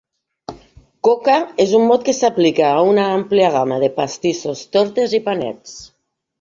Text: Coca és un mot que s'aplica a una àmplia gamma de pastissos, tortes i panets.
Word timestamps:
Coca 1.07 1.35
és 1.65 1.73
un 1.81 1.85
mot 1.91 2.07
que 2.07 2.15
s'aplica 2.21 2.65
a 2.71 2.81
una 2.95 3.05
àmplia 3.19 3.53
gamma 3.59 3.79
de 3.87 3.93
pastissos, 4.01 4.67
tortes 4.79 5.19
i 5.21 5.25
panets. 5.31 5.81